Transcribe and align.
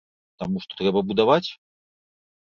Таму 0.43 0.61
што 0.63 0.77
трэба 0.79 1.03
будаваць? 1.09 1.49